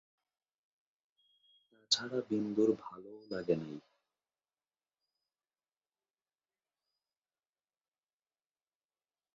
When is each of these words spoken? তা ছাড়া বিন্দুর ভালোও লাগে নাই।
তা 1.69 1.79
ছাড়া 1.91 2.19
বিন্দুর 2.29 2.69
ভালোও 2.81 3.19
লাগে 3.31 3.55
নাই। 3.61 3.75